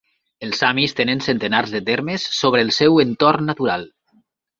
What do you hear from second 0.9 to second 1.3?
tenen